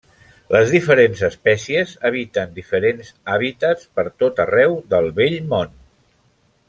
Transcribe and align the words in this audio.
Les 0.53 0.71
diferents 0.75 1.19
espècies 1.27 1.93
habiten 2.09 2.55
diferents 2.55 3.13
hàbitats 3.35 3.93
per 3.99 4.07
tot 4.23 4.43
arreu 4.47 4.75
del 4.95 5.11
Vell 5.21 5.37
Món. 5.53 5.79